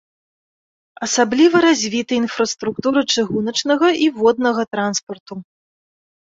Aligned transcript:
Асабліва 1.07 1.57
развіта 1.67 2.11
інфраструктура 2.21 2.99
чыгуначнага 3.17 3.87
і 4.07 4.09
воднага 4.19 4.61
транспарту. 4.75 5.33